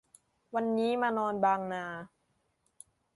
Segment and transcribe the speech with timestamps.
[0.55, 1.85] วันนี้มานอนบางนา